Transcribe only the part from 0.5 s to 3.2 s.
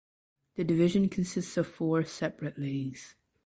The division consist of four separate leagues.